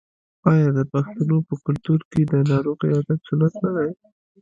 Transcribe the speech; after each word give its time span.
آیا 0.51 0.69
د 0.77 0.79
پښتنو 0.93 1.37
په 1.47 1.55
کلتور 1.65 1.99
کې 2.11 2.21
د 2.31 2.33
ناروغ 2.51 2.77
عیادت 2.87 3.19
سنت 3.27 3.53
نه 3.63 3.71
دی؟ 3.75 3.89